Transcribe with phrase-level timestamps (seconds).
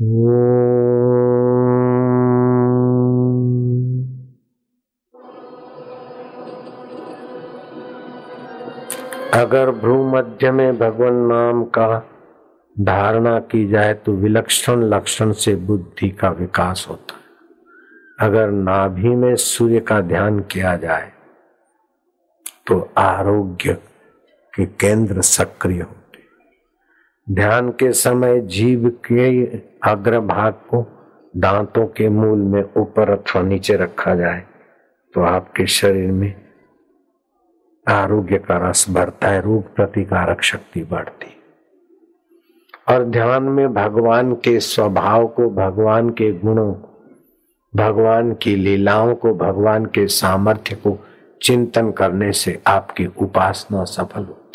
[0.00, 0.06] अगर
[9.70, 12.08] भ्रू मध्य में भगवान नाम का
[12.80, 17.20] धारणा की जाए तो विलक्षण लक्षण से बुद्धि का विकास होता है।
[18.28, 21.12] अगर नाभि में सूर्य का ध्यान किया जाए
[22.66, 23.78] तो आरोग्य
[24.54, 25.97] के केंद्र सक्रिय होते
[27.30, 29.46] ध्यान के समय जीव के
[29.90, 30.86] अग्रभाग को
[31.36, 34.44] दांतों के मूल में ऊपर अथवा नीचे रखा जाए
[35.14, 36.34] तो आपके शरीर में
[37.88, 41.42] आरोग्य का रस बढ़ता है, रोग प्रतिकारक शक्ति बढ़ती।
[42.88, 46.88] और ध्यान में भगवान के स्वभाव को, भगवान के गुणों को
[47.76, 50.98] भगवान की लीलाओं को, भगवान के सामर्थ्य को
[51.42, 54.47] चिंतन करने से आपकी उपासना सफल होती।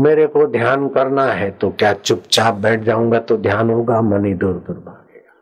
[0.00, 4.00] मेरे को ध्यान करना है तो क्या चुपचाप बैठ जाऊँगा तो ध्यान होगा?
[4.00, 5.34] मन ही दूर दूर भागेगा।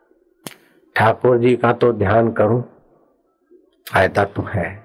[0.95, 2.61] ठाकुर जी का तो ध्यान करूँ,
[3.93, 4.83] फ़ायदा तो है।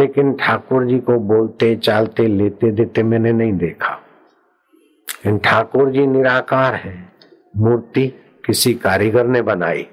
[0.00, 6.74] लेकिन ठाकुर जी को बोलते, चालते, लेते, देते मैंने नहीं देखा। लेकिन ठाकुर जी निराकार
[6.74, 7.12] है।
[7.56, 8.08] मूर्ति
[8.46, 9.86] किसी कारीगर ने बनाई।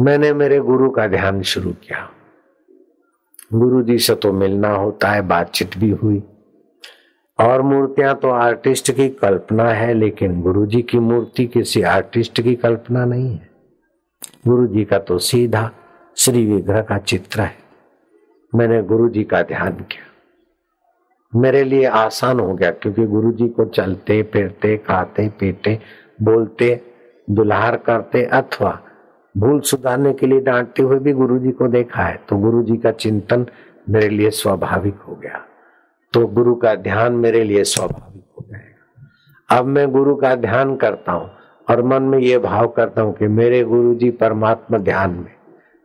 [0.00, 2.10] मैंने मेरे गुरु का ध्यान शुरू किया।
[3.54, 6.22] गुरु जी से तो मिलना होता है, बातचीत भी हुई।
[7.42, 12.54] और मूर्तियाँ तो आर्टिस्ट की कल्पना है, लेकिन गुरु जी की मूर्ति किसी आर्टिस्ट की
[12.54, 13.48] कल्पना नहीं है।
[14.48, 15.70] गुरु जी का तो सीधा
[16.16, 17.54] श्री विग्रह का चित्र है।
[18.52, 23.64] मैंने गुरु जी का ध्यान किया। मेरे लिए आसान हो गया, क्योंकि गुरु जी को
[23.64, 25.78] चलते, फिरते, खाते, पीते,
[26.22, 26.80] बोलते
[27.28, 28.78] दुल्हार करते, अथवा
[29.34, 32.76] भूल सुधारने के लिए डांटते हुए भी गुरु जी को देखा है तो गुरु जी
[32.76, 33.46] का चिंतन
[33.88, 35.44] मेरे लिए स्वाभाविक हो गया।
[36.14, 41.12] तो गुरु का ध्यान मेरे लिए स्वाभाविक हो जाएगा। अब मैं गुरु का ध्यान करता
[41.12, 41.30] हूँ
[41.68, 45.32] और मन में ये भाव करता हूँ कि मेरे गुरु जी परमात्मा ध्यान में,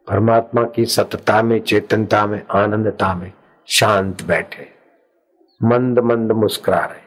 [0.07, 3.31] परमात्मा की सतता में, चेतनता में, आनंदता में
[3.67, 4.67] शांत बैठे,
[5.61, 7.05] मंद मंद मुस्कुरा रहे।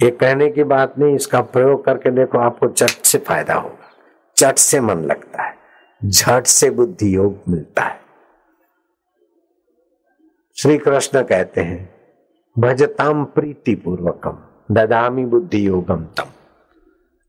[0.00, 3.92] ये कहने की बात नहीं, इसका प्रयोग करके देखो आपको चट से फ़ायदा होगा
[4.36, 5.54] चट से मन लगता है,
[6.00, 8.00] झट से बुद्धि योग मिलता है।
[10.66, 11.88] श्री कृष्ण कहते हैं
[12.56, 14.38] भजताम प्रीति पूर्वकम
[14.74, 16.30] ददामी बुद्धि योगम तम।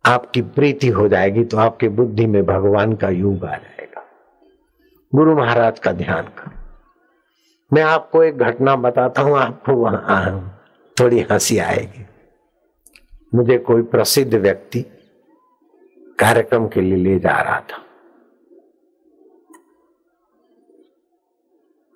[0.06, 4.03] आपकी प्रीति हो जाएगी तो आपकी बुद्धि में भगवान का योग आ जाएगा।
[5.14, 6.52] गुरु महाराज का ध्यान कर।
[7.72, 12.06] मैं आपको एक घटना बताता हूँ, आपको वहाँ थोड़ी हँसी आएगी।
[13.36, 14.86] मुझे कोई प्रसिद्ध व्यक्ति
[16.19, 17.84] कार्यक्रम के लिए ले जा रहा था।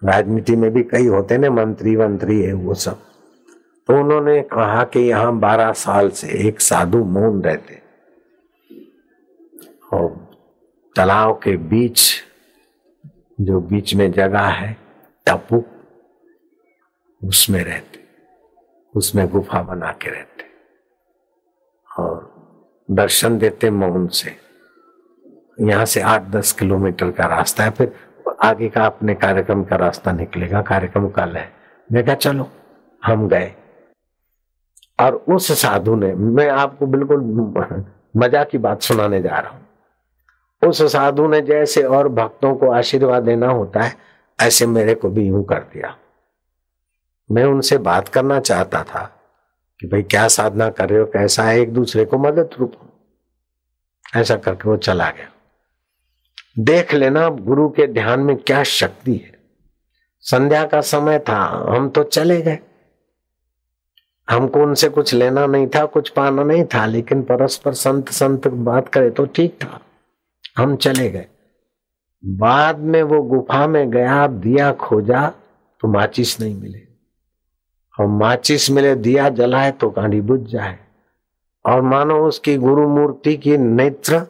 [0.01, 3.03] राजनीति में भी कई होते ना, मंत्री वंत्री है वो सब।
[3.89, 7.81] तो उन्होंने कहा कि यहाँ बारह साल से एक साधु मौन रहते
[9.94, 10.09] और
[10.95, 12.01] तालाब के बीच,
[13.41, 14.75] जो बीच में जगह है,
[15.28, 15.63] टपू,
[17.22, 18.00] उसमें रहते
[18.94, 20.45] उसमें गुफा बना के रहते
[21.90, 22.29] और
[22.90, 24.35] दर्शन देते मौन से।
[25.61, 27.94] यहाँ से आठ दस किलोमीटर का रास्ता है, फिर
[28.31, 31.53] आगे का अपने कार्यक्रम का रास्ता निकलेगा, कार्यक्रम कल है।
[31.91, 32.49] मैं कहा, चलो,
[33.05, 33.55] हम गए।
[34.99, 37.21] और उस साधु ने, मैं आपको बिल्कुल
[38.17, 39.67] मज़ा की बात सुनाने जा रहा हूँ।
[40.69, 43.95] उस साधु ने जैसे और भक्तों को आशीर्वाद देना होता है,
[44.41, 45.97] ऐसे मेरे को भी यूँ कर दिया।
[47.31, 49.21] मैं उनसे बात करना चाहता था
[49.79, 51.05] कि, भाई, क्या साधना कर रहे हो?
[51.05, 51.59] कैसा है?
[51.59, 52.73] एक दूसरे को मदद रूप।
[54.15, 55.41] ऐसा करके वो चला गया।
[56.59, 59.31] देख लेना गुरु के ध्यान में क्या शक्ति है।
[60.19, 62.59] संध्या का समय था, हम तो चले गए।
[64.29, 68.88] हमको उनसे कुछ लेना नहीं था, कुछ पाना नहीं था, लेकिन परस्पर संत संत बात
[68.88, 69.81] करे तो ठीक था।
[70.57, 71.25] हम चले गए।
[72.25, 75.34] बाद में वो गुफा में गया, दिया खोजा
[75.81, 76.79] तो माचिस नहीं मिले।
[78.00, 80.79] और माचिस मिले, दिया जलाए तो गांधी बुझ जाए।
[81.66, 84.28] और मानो उसकी गुरु मूर्ति की नेत्र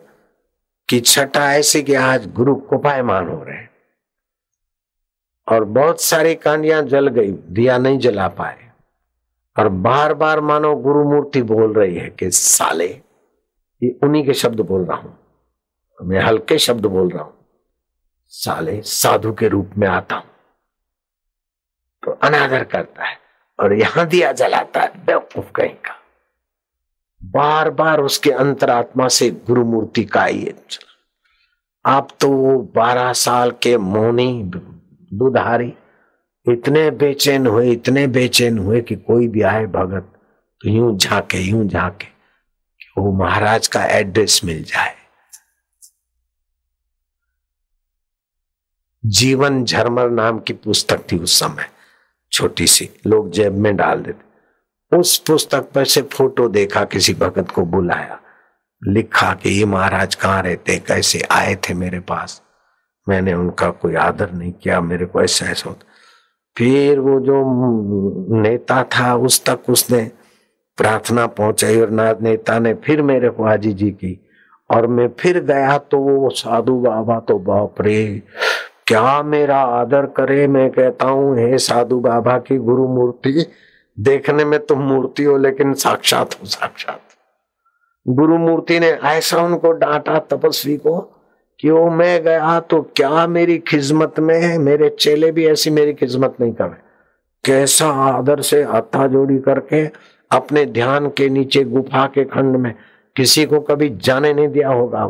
[0.92, 3.66] की छटा ऐसी कि आज गुरु कुपायमान हो रहे
[5.48, 8.72] और बहुत सारी कांडियाँ जल गई, दिया नहीं जला पाए।
[9.60, 13.02] और बार बार मानो गुरु मूर्ति बोल रही है कि साले,
[13.84, 15.18] ये उन्हीं के शब्द बोल रहा हूँ।
[16.04, 17.46] मैं हल्के शब्द बोल रहा हूँ।
[18.28, 20.30] साले, साधु के रूप में आता हूँ।
[22.06, 23.18] तो अनादर करता है
[23.60, 26.01] और यहाँ दिया जलाता है। बेवकूफ़ कहीं का।
[27.22, 30.54] बार बार उसके अंतरात्मा से गुरु मूर्ति का आइए
[31.86, 35.74] आप तो वो बारह साल के मोनी दुधारी,
[36.46, 40.12] इतने बेचैन हुए, इतने बेचैन हुए कि कोई भी आए भगत
[40.62, 42.08] तो यूँ झाके यूँ झाके
[42.98, 44.96] वो महाराज का एड्रेस मिल जाए।
[49.04, 51.66] जीवन झरमर नाम की पुस्तक थी उस समय,
[52.32, 54.31] छोटी सी, लोग जेब में डाल देते।
[54.92, 58.20] उस पुस्तक पर से फ़ोटो देखा, किसी भगत को बुलाया।
[58.82, 62.42] लिखा कि ये महाराज कहाँ रहते कैसे आए थे मेरे पास?
[63.08, 65.86] मैंने उनका कोई आदर नहीं किया, मेरे को ऐसा ऐसा होता।
[66.58, 70.02] फिर वो जो नेता था, उस तक उसने
[70.78, 74.18] प्रार्थना पहुंचाई और नाथ नेता ने फिर मेरे को हाजी जी की।
[74.70, 78.22] और मैं फिर गया तो वो साधु बाबा तो बाप रे,
[78.88, 80.48] क्या मेरा आदर करे?
[80.48, 83.46] मैं कहता हूँ, हे साधु बाबा की गुरु मूर्ति
[84.02, 87.02] देखने में तुम मूर्ति हो, लेकिन साक्षात हो, साक्षात।
[88.08, 91.18] गुरु मूर्ति ने ऐसा उनको डांटा, तपस्वी को,
[91.60, 94.58] कि वो मैं गया तो क्या मेरी खिदमत में है?
[94.58, 96.78] मेरे चेले भी ऐसी मेरी खिदमत नहीं कर
[97.46, 99.86] कैसा आदर से हथा जोड़ी करके
[100.32, 102.76] अपने ध्यान के नीचे गुफा के खंड में,
[103.16, 105.06] किसी को कभी जाने नहीं दिया होगा।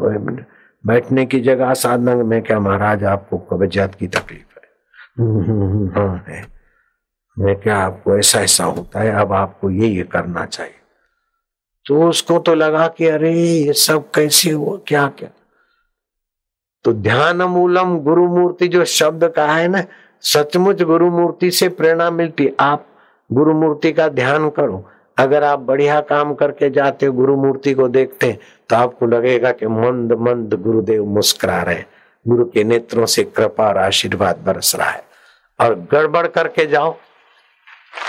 [0.85, 4.69] बैठने की जगह साधना में क्या महाराज, आपको कब्जियात की तकलीफ़ है?
[5.87, 6.60] हाँ है।
[7.37, 9.11] मैं क्या आपको ऐसा ऐसा होता है?
[9.11, 10.73] अब आपको ये ये करना चाहिए।
[11.85, 15.29] तो उसको तो लगा कि अरे, ये सब कैसे हुआ क्या क्या?
[16.85, 19.83] तो ध्यान मूलम गुरु मूर्ति जो शब्द का है ना,
[20.21, 22.85] सचमुच गुरु मूर्ति से प्रेरणा मिलती आप
[23.29, 24.83] गुरु मूर्ति का ध्यान करो।
[25.17, 28.31] अगर आप बढ़िया काम करके जाते हो गुरु मूर्ति को देखते
[28.69, 31.83] तो आपको लगेगा कि मंद मंद गुरुदेव मुस्कुरा रहे
[32.25, 35.03] गुरु के नेत्रों से कृपा और आशीर्वाद बरस रहा है।
[35.59, 36.95] और गड़बड़ करके जाओ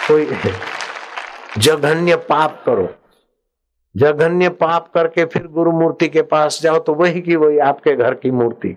[0.08, 0.26] कोई
[1.58, 2.88] जघन्य पाप करो।
[3.94, 8.14] जघन्य पाप करके फिर गुरु मूर्ति के पास जाओ तो वही की वही आपके घर
[8.14, 8.76] की मूर्ति।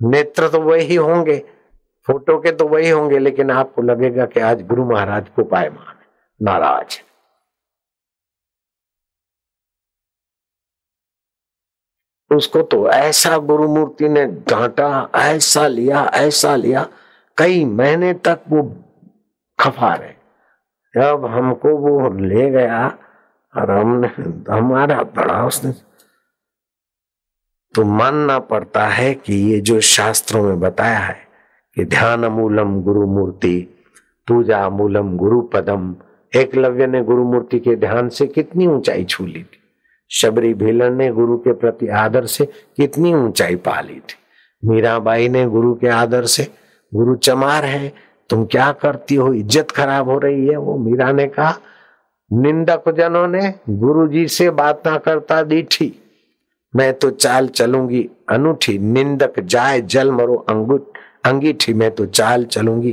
[0.00, 1.38] नेत्र तो वही होंगे,
[2.08, 5.94] फ़ोटो के तो वही होंगे, लेकिन आपको लगेगा कि आज गुरु महाराज को पायमान
[6.40, 6.98] नाराज़
[12.30, 16.86] उसको तो ऐसा गुरु मूर्ति ने डांटा, ऐसा लिया ऐसा लिया,
[17.38, 18.62] कई महीने तक वो
[19.60, 20.12] खफा रहे।
[20.96, 22.98] जब हमको वो ले गया
[23.56, 24.08] और हमने,
[24.52, 25.72] हमारा बड़ा उसने
[27.74, 31.18] तो मानना पड़ता है कि ये जो शास्त्रों में बताया है
[31.74, 33.84] कि ध्यान मूलम गुरु मूर्ति
[34.28, 35.96] पूजा मूलम गुरु पदम
[36.36, 39.58] एकलव्य ने गुरु मूर्ति के ध्यान से कितनी ऊंचाई छू ली थी?
[40.10, 44.14] शबरी भीलन ने गुरु के प्रति आदर से कितनी ऊंचाई पा ली थी?
[44.64, 46.52] मीराबाई ने गुरु के आदर से,
[46.94, 47.92] गुरु चमार है
[48.30, 49.32] तुम क्या करती हो?
[49.34, 51.54] इज़्ज़त खराब हो रही है, वो मीरा ने कहा।
[52.30, 55.92] निंदक जनों ने गुरु जी से बात ना करता दीठी
[56.74, 60.82] मैं तो चाल चलूँगी, अनूठी निंदक जाए जल मरो अंगूठ,
[61.24, 62.92] अंगीठी, मैं तो चाल चलूँगी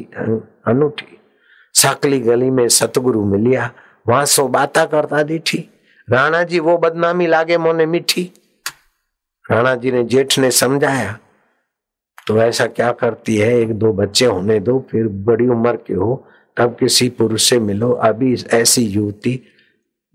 [0.67, 1.17] अनूठी।
[1.75, 3.69] साकली गली में सतगुरु मिलिया,
[4.05, 5.57] वहाँ सो बाता करता दीठी
[6.07, 8.31] राणा जी, वो बदनामी लागे मोने मीठी।
[9.45, 11.17] राणा जी ने जेठ ने समझाया
[12.27, 13.59] तो ऐसा क्या करती है?
[13.59, 16.27] एक दो बच्चे होने दो, फिर बड़ी उम्र के हो,
[16.57, 19.41] तब किसी पुरुष से मिलो। अभी ऐसी युवती,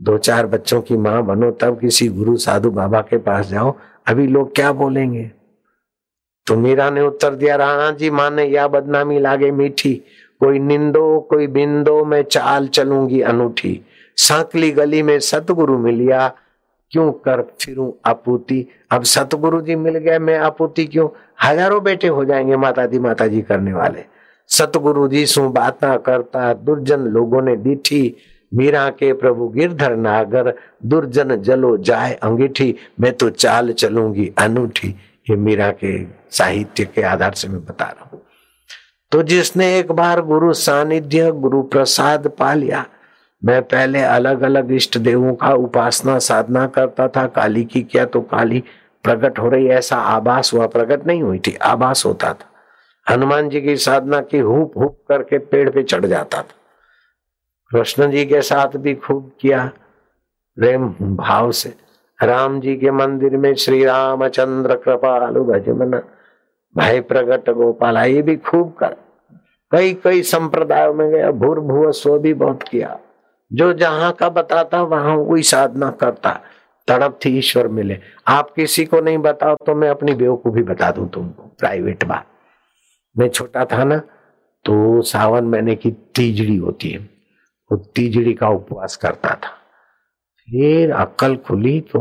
[0.01, 3.75] दो चार बच्चों की माँ बनो, तब किसी गुरु साधु बाबा के पास जाओ।
[4.07, 5.31] अभी लोग क्या बोलेंगे?
[6.47, 9.95] तो मीरा ने उत्तर दिया, राणा जी माने, या बदनामी लागे मीठी।
[10.41, 13.81] कोई निंदो, कोई बिंदो, मैं चाल चलूँगी अनूठी।
[14.17, 16.35] सांकली गली में सतगुरु मिलिया
[16.91, 21.09] क्यों कर फिरूं आपूति अब सतगुरु जी मिल गए, मैं आपूति क्यों?
[21.45, 24.05] हज़ारों बेटे हो जाएँगे माता दी माता जी करने वाले।
[24.51, 28.17] सतगुरु जी सु बाता करता, दुर्जन लोगों ने दीठी
[28.53, 30.55] मीरा के प्रभु गिरधर नागर,
[30.85, 34.89] दुर्जन जलो जाए अंगीठी। मैं तो चाल चलूँगी अनूठी।
[35.31, 35.93] ये मीरा के
[36.31, 38.21] साहित्य के आधार से मैं बता रहा हूँ।
[39.13, 42.87] तो जिसने एक बार गुरु सानिध्य, गुरु प्रसाद पा लिया
[43.43, 48.21] मैं पहले अलग अलग इष्ट देवों का उपासना, साधना करता था, काली की क्या तो
[48.21, 48.63] काली
[49.05, 52.51] प्रकट हो रही, ऐसा आभास हुआ, प्रकट नहीं हुई थी, आभास होता था।
[53.07, 56.55] हनुमान जी की साधना की हुप हुप करके पेड़ पे चढ़ जाता था।
[57.71, 59.65] कृष्ण जी के साथ भी खूब किया,
[60.57, 61.75] प्रेम भाव से।
[62.19, 66.01] राम जी के मंदिर में श्री रामचंद्र कृपालु भजमन,
[66.77, 68.97] भाई प्रगट गोपाल, ये भी खूब कर।
[69.73, 72.99] कई कई संप्रदायों में गया भूर भूव स्व भी बहुत किया।
[73.51, 76.41] जो जहाँ का बताता, वहाँ वही साधना करता।
[76.89, 81.09] तड़प थी ईश्वर मिले। आप किसी को नहीं बताओ तो मैं अपनी बेवकूफ़ी बता दूँ
[81.09, 82.27] तुमको प्राइवेट बात।
[83.17, 83.97] मैं छोटा था ना
[84.65, 86.99] तो सावन महीने की तीजड़ी होती है।
[87.71, 89.51] वो तीजड़ी का उपवास करता था।
[90.49, 92.01] फिर अक्ल खुली तो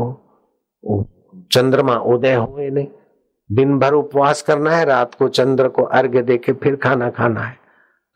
[1.52, 2.86] चंद्रमा उदय हुए नहीं।
[3.50, 7.56] दिन भर उपवास करना है, रात को चंद्र को अर्घ्य देके फिर खाना खाना है।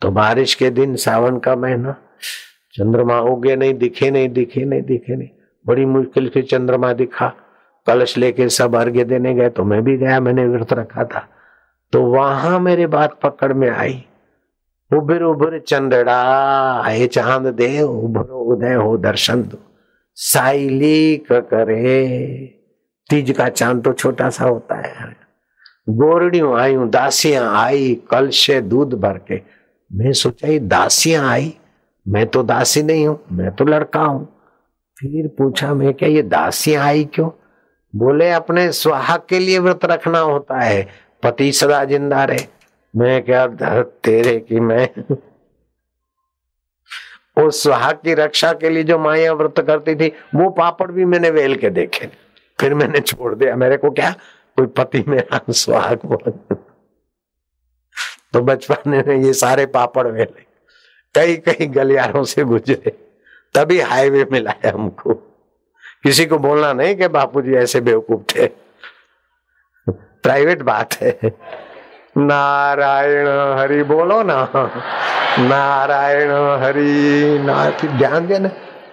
[0.01, 1.95] तो बारिश के दिन सावन का महीना
[2.73, 5.29] चंद्रमा उगे नहीं, दिखे नहीं दिखे नहीं दिखे नहीं।
[5.65, 7.33] बड़ी मुश्किल से चंद्रमा दिखा।
[7.87, 11.27] कलश लेके सब अर्घ्य देने गए तो मैं भी गया, मैंने व्रत रखा था।
[11.93, 14.03] तो वहाँ मेरी बात पकड़ में आई।
[14.91, 16.21] उभर उभर चंद्रड़ा
[16.81, 19.57] आए चाँद दे उभर, उदय हो दर्शन दो।
[20.15, 22.45] साइली करे।
[23.09, 25.15] तीज का चाँद तो छोटा सा होता है।
[25.89, 29.41] गोरड़ियों आई दासियाँ आई कल से दूध भर के।
[29.91, 31.53] मैं सोचा, ये दासियाँ आई?
[32.05, 34.25] मैं तो दासी नहीं हूँ, मैं तो लड़का हूँ।
[34.99, 37.29] फिर पूछा मैं, क्या ये दासियाँ आई क्यों?
[37.93, 40.87] बोले, अपने सुहाग के लिए व्रत रखना होता है,
[41.23, 42.45] पति सदा ज़िंदा रहे।
[42.93, 43.47] मैं क्या
[44.03, 44.89] तेरे की, मैं
[47.45, 51.29] उस सुहाग की रक्षा के लिए जो माया व्रत करती थी, वो पापड़ भी मैंने
[51.29, 52.09] वेल के देखे।
[52.59, 54.15] फिर मैंने छोड़ दिया। मेरे को क्या?
[54.57, 55.97] कोई पति में सुहाग
[58.33, 60.42] तो बचपन में ये सारे पापड़ वेले।
[61.15, 62.91] कई कई गलियारों से गुजरे,
[63.53, 65.13] तभी हाईवे मिलाया हमको।
[66.03, 68.47] किसी को बोलना नहीं कि बापूजी ऐसे बेवकूफ़ थे।
[70.23, 71.19] प्राइवेट बात है।
[72.17, 73.27] नारायण
[73.59, 74.49] हरि बोलो ना।
[75.39, 76.31] नारायण
[76.63, 78.49] हरि ना ध्यान देना।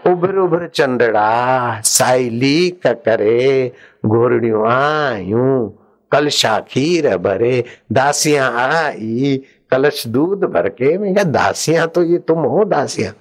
[0.07, 3.73] उभर उभर चंदड़ा साइली करे
[4.07, 5.79] घोरड़ियों आयू
[6.11, 12.39] कलशा खीर भरे, दासियाँ आई कलश दूध भर के मैं क्या दासियाँ तो ये तुम
[12.39, 13.15] हो दासियाँ?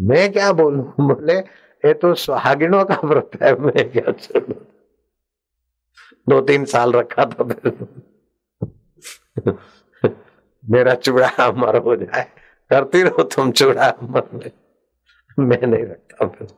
[0.00, 0.82] मैं क्या बोलू?
[1.00, 1.38] बोले,
[1.88, 4.54] ये तो सुहागिनों का व्रत है। मैं क्या चलू?
[6.28, 7.86] दो तीन साल रखा था फिर।
[10.70, 12.26] मेरा चूड़ा अमर हो जाए।
[12.70, 14.50] करती रहो तुम चूड़ा अमर।
[15.38, 16.48] में मैं नहीं रखता फिर।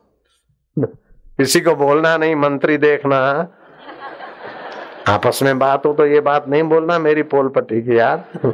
[1.37, 3.17] किसी को बोलना नहीं, मंत्री देखना।
[5.07, 8.53] आपस में बात हो तो ये बात नहीं बोलना, मेरी पोल पट्टी की यार।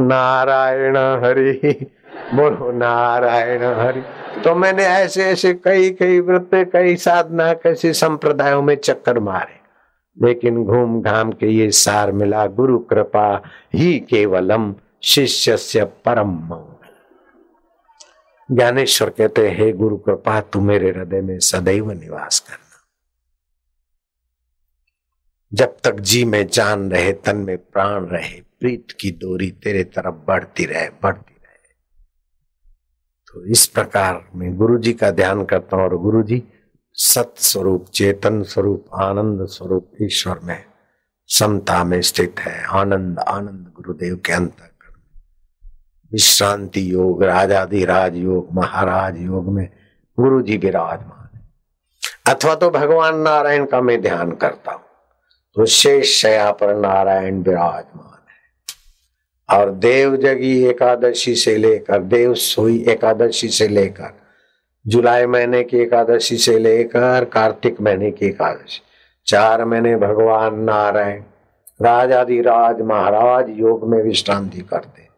[0.00, 1.86] नारायण हरि,
[2.34, 4.00] बोलो नारायण हरि।
[4.40, 9.60] तो मैंने ऐसे ऐसे कई कई व्रत, कई साधना कैसे संप्रदायों में चक्कर मारे।
[10.26, 13.42] लेकिन घूम घाम के ये सार मिला, गुरु कृपा
[13.74, 16.76] ही केवलम शिष्य से परम मंगल।
[18.56, 22.86] ज्ञानेश्वर कहते, हे गुरु कृपा, तू मेरे हृदय में सदैव निवास करना।
[25.52, 30.14] जब तक जी में जान रहे, तन में प्राण रहे प्रीत की डोरी तेरे तरफ़
[30.28, 31.58] बढ़ती रहे बढ़ती रहे।
[33.28, 36.42] तो इस प्रकार मैं गुरु जी का ध्यान करता हूँ और गुरु जी
[36.94, 40.64] सत स्वरूप, चेतन स्वरूप, आनंद स्वरूप, ईश्वर में
[41.28, 44.56] समता में स्थित है। आनंद आनंद गुरुदेव के अंत
[46.12, 49.68] विश्रांति योग, राजाधिराज योग, महाराज योग में
[50.18, 51.42] गुरु जी विराजमान है।
[52.26, 54.82] अथवा तो भगवान नारायण का मैं ध्यान करता हूँ
[55.56, 58.09] तो शेष शया पर नारायण विराजमान।
[59.54, 64.12] और देव जगी एकादशी से लेकर, देव सोई एकादशी से लेकर,
[64.86, 68.80] जुलाई महीने की एकादशी से लेकर, कार्तिक महीने की एकादशी,
[69.26, 71.22] चार महीने भगवान नारायण
[71.82, 75.08] राज आदि राजाधिराज महाराज योग में विश्रांति करते।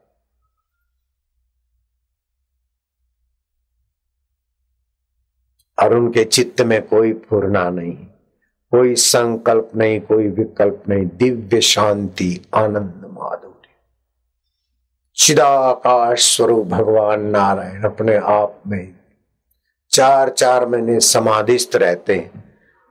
[5.83, 7.97] और उनके चित्त में कोई पूर्णा नहीं,
[8.71, 13.52] कोई संकल्प नहीं, कोई विकल्प नहीं, दिव्य शांति, आनंद माधुर्य
[15.23, 18.95] चिदाकाश स्वरूप भगवान नारायण अपने आप में
[19.91, 22.45] चार चार महीने समाधिस्थ रहते हैं,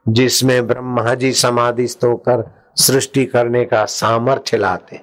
[0.09, 2.43] जिसमें ब्रह्मा जी समाधिस्थ होकर
[2.75, 4.99] सृष्टि करने का सामर्थ्य लाते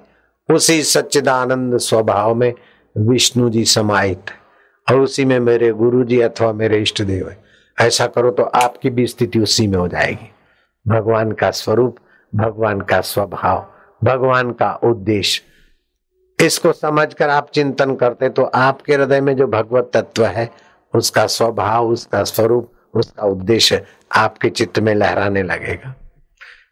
[0.48, 2.52] उसी सच्चिदानंद स्वभाव में
[2.98, 4.30] विष्णु जी समाहित
[4.88, 7.38] और उसी में मेरे गुरु जी अथवा मेरे इष्ट देव है।
[7.78, 10.32] ऐसा करो तो आपकी भी स्थिति उसी में हो जाएगी।
[10.88, 11.98] भगवान का स्वरूप,
[12.34, 13.66] भगवान का स्वभाव,
[14.04, 15.42] भगवान का उद्देश्य
[16.38, 20.48] इसको समझकर आप चिंतन करते तो आपके हृदय में जो भगवत तत्व है,
[20.94, 23.84] उसका स्वभाव, उसका स्वरूप, उसका उद्देश्य
[24.16, 25.94] आपके चित्त में लहराने लगेगा।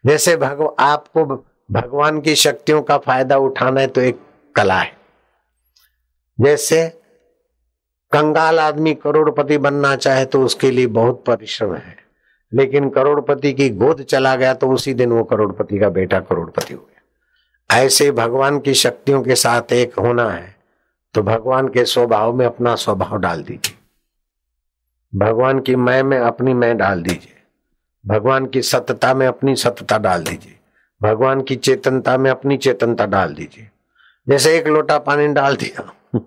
[0.05, 1.25] जैसे भगव, आपको
[1.71, 4.19] भगवान की शक्तियों का फ़ायदा उठाना है तो एक
[4.55, 4.95] कला है।
[6.39, 6.87] जैसे
[8.11, 11.95] कंगाल आदमी करोड़पति बनना चाहे तो उसके लिए बहुत परिश्रम है।
[12.51, 16.79] लेकिन करोड़पति की गोद चला गया तो उसी दिन वो करोड़पति का बेटा करोड़पति हो
[16.79, 16.96] गया।
[17.71, 20.55] ऐसे भगवान की शक्तियों के साथ एक होना है
[21.13, 23.75] तो भगवान के स्वभाव में अपना स्वभाव डाल दीजिए।
[25.15, 27.33] भगवान की मैं में अपनी मैं डाल दीजिए।
[28.07, 30.59] भगवान की सत्यता में अपनी सत्यता डाल दीजिए।
[31.01, 33.69] भगवान की चेतनता में अपनी चेतनता डाल दीजिए।
[34.29, 35.93] जैसे एक लोटा पानी डाल दिया।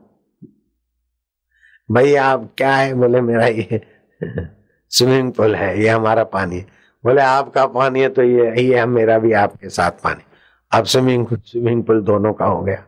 [1.90, 2.94] भाई आप क्या है?
[2.94, 3.86] बोले, मेरा ये
[4.90, 6.66] स्विमिंग पूल है, ये हमारा पानी है।
[7.04, 10.22] बोले, आपका पानी है तो ये ये मेरा भी आपके साथ पानी
[10.72, 12.84] अब स्विमिंग स्विमिंग पूल दोनों का हो गया।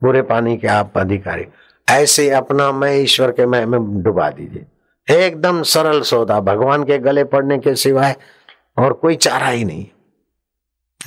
[0.00, 1.46] पूरे पानी के आप अधिकारी।
[1.90, 4.66] ऐसे अपना मैं ईश्वर के मैं, में डुबा दीजिए।
[5.26, 8.16] एकदम सरल सौदा। भगवान के गले पड़ने के सिवाय
[8.78, 9.86] और कोई चारा ही नहीं।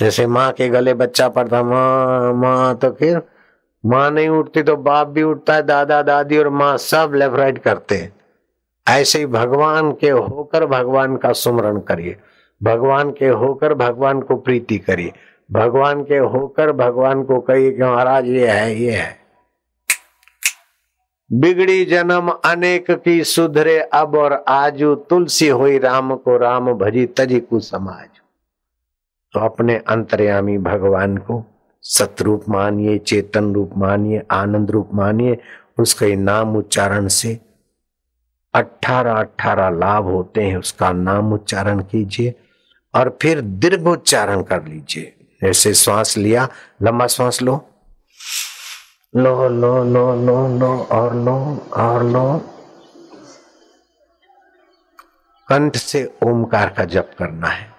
[0.00, 3.22] जैसे माँ के गले बच्चा पड़ता, माँ माँ तो फिर
[3.86, 7.58] माँ नहीं उठती तो बाप भी उठता है, दादा, दादी और माँ सब लेफ़्ट, राइट
[7.58, 8.16] करते हैं।
[8.88, 12.16] ऐसे ही भगवान के होकर भगवान का सुमरण करिए।
[12.62, 15.12] भगवान के होकर भगवान को प्रीति करिए।
[15.50, 19.16] भगवान के होकर भगवान को कहिए कि महाराज, ये है ये है।
[21.32, 27.40] बिगड़ी जन्म अनेक की सुधरे अब और आजू तुलसी हुई राम को राम भजी तजी
[27.40, 28.06] कु समाज।
[29.34, 31.44] तो अपने अंतर्यामी भगवान को
[31.82, 35.38] सतरूप मानिए, चेतन रूप मानिए, आनंद रूप मानिए,
[35.78, 37.38] उसके नाम उच्चारण से
[38.54, 42.34] अठारह अठारह लाभ होते हैं, उसका नाम उच्चारण कीजिए
[42.94, 45.14] और फिर दीर्घ उच्चारण कर लीजिए।
[45.44, 46.48] जैसे श्वास लिया,
[46.82, 47.68] लंबा श्वास लो।
[49.16, 52.38] लो लो लो लो लो, और लो और लो।
[55.48, 57.78] कंठ से ओमकार का जप करना है।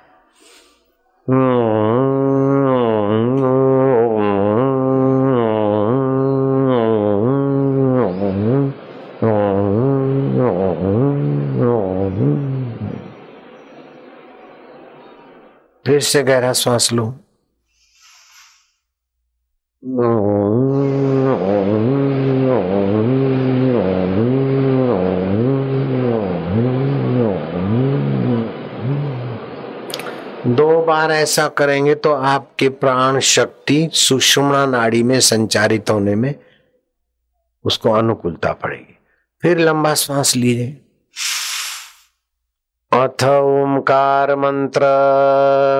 [15.85, 17.15] फिर से गहरा श्वास लो।
[30.99, 36.35] बार ऐसा करेंगे तो आपके प्राण शक्ति सुषुम्ना नाड़ी में संचारित होने में
[37.63, 38.97] उसको अनुकूलता पड़ेगी।
[39.41, 40.77] फिर लंबा श्वास लीजिए।
[42.91, 44.79] अथ ओंकार मंत्र।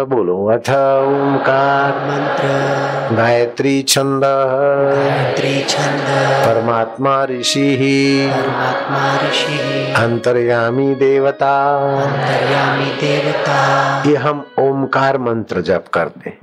[0.09, 6.03] बोलो अथ ओंकार। मंत्र गायत्री छंद। गायत्री छंद।
[6.45, 16.37] परमात्मा ऋषि। ही परमात्मा ऋषि। अंतर्यामी देवता। अंतर्यामी देवता। ये हम ओंकार मंत्र जप करते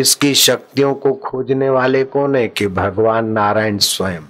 [0.00, 4.22] इसकी शक्तियों को खोजने वाले कौन है कि भगवान नारायण स्वयं?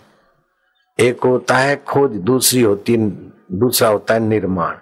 [1.01, 2.97] एक होता है खोज दूसरी होती
[3.53, 4.75] दूसरा होता है निर्माण।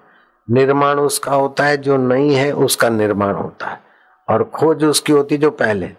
[0.51, 3.81] निर्माण उसका होता है, जो नहीं है उसका निर्माण होता है।
[4.29, 5.91] और खोज उसकी होती जो पहले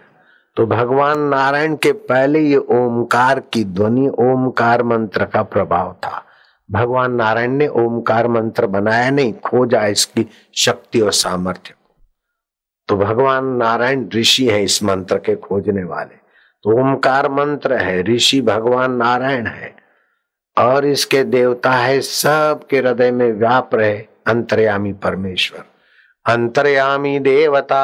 [0.58, 6.24] तो भगवान नारायण के पहले ये ओमकार की ध्वनि, ओमकार मंत्र का प्रभाव था।
[6.72, 11.96] भगवान नारायण ने ओमकार मंत्र बनाया नहीं, खोजा इसकी शक्ति और सामर्थ्य को।
[12.88, 16.16] तो भगवान नारायण ऋषि है इस मंत्र के खोजने वाले।
[16.64, 19.76] तो ओमकार मंत्र है, ऋषि भगवान नारायण है।
[20.58, 25.64] और इसके देवता है, सबके हृदय में व्याप रहे। अंतर्यामी परमेश्वर।
[26.34, 27.82] अंतर्यामी देवता।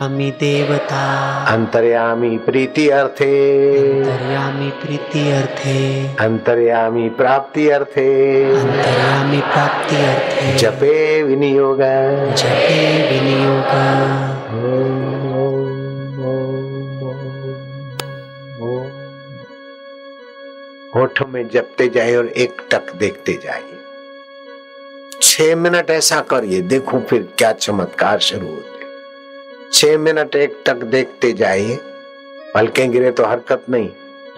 [0.00, 11.22] अमी देवता। अंतर्यामी प्रीति अर्थे। अंतर्यामी प्रीति अर्थे। अंतर्यामी प्राप्ति अर्थे। अंतर्यामी प्राप्ति अर्थे। जपे
[11.22, 11.78] विनियोग।
[12.34, 13.68] जपे विनियोग।
[20.96, 23.77] होठों में जपते जाए और एक टक देखते जाइए।
[25.22, 28.76] छह मिनट ऐसा करिए, देखो फिर क्या चमत्कार शुरू होते
[29.72, 31.76] छह मिनट एक टक देखते जाइए।
[32.54, 33.88] पलके गिरे तो हरकत नहीं,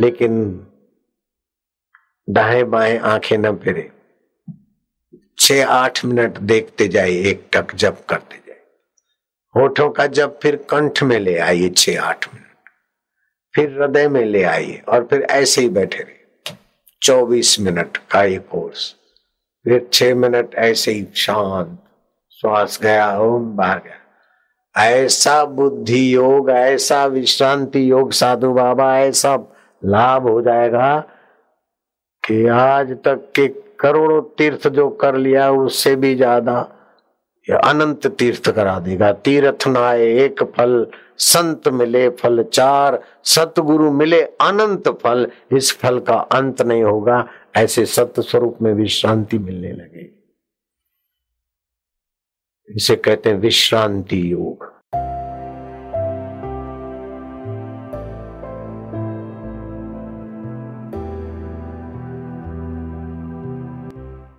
[0.00, 0.66] लेकिन
[2.28, 3.90] दाएँ बाएँ आँखें न फिरे।
[5.38, 8.60] छह आठ मिनट देखते जाइए, एक टक जप करते जाइए।
[9.54, 12.70] होठों का जब फिर कंठ में ले आइए छह आठ मिनट।
[13.54, 16.56] फिर हृदय में ले आइए और फिर ऐसे ही बैठे रहिए।
[17.02, 18.94] चौबीस मिनट का ये कोर्स।
[19.64, 21.78] फिर छह मिनट ऐसे ही शांत,
[22.40, 23.96] श्वास गया, ओम, बाहर गया।
[24.86, 29.36] ऐसा बुद्धि योग, ऐसा विश्रांति योग, साधु बाबा, ऐसा
[29.84, 30.98] लाभ हो जाएगा
[32.24, 33.48] कि आज तक के
[33.80, 36.60] करोड़ों तीर्थ जो कर लिया, उससे भी ज़्यादा
[37.46, 40.86] अनंत तीर्थ करा देगा। तीर्थ नाए एक फल
[41.22, 47.86] संत मिले फल चार, सतगुरु मिले अनंत फल। इस फल का अंत नहीं होगा। ऐसे
[47.86, 50.36] सत्य स्वरूप में विश्रांति मिलने लगेगी।
[52.68, 54.69] इसे कहते हैं विश्रांति योग।